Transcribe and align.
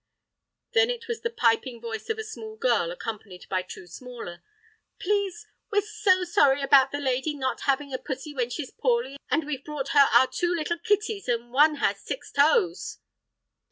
Then 0.73 0.89
it 0.89 1.07
was 1.07 1.21
the 1.21 1.29
piping 1.29 1.79
voice 1.79 2.09
of 2.09 2.17
a 2.17 2.23
small 2.23 2.55
girl, 2.55 2.89
accompanied 2.89 3.47
by 3.49 3.61
two 3.61 3.85
smaller: 3.85 4.41
"Please, 4.99 5.45
we're 5.71 5.81
so 5.83 6.23
sorry 6.23 6.63
about 6.63 6.91
the 6.91 6.97
lady 6.99 7.35
not 7.35 7.61
having 7.69 7.93
a 7.93 7.99
pussy 7.99 8.33
when 8.33 8.49
she's 8.49 8.71
poorly, 8.71 9.17
and 9.29 9.43
we've 9.45 9.63
brought 9.63 9.89
her 9.89 10.07
our 10.11 10.25
two 10.25 10.55
little 10.55 10.79
kitties, 10.79 11.29
an' 11.29 11.51
one 11.51 11.75
has 11.75 11.99
six 12.01 12.31
toes!" 12.31 12.97